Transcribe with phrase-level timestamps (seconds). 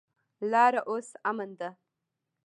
[0.51, 1.69] لاره اوس امن ده.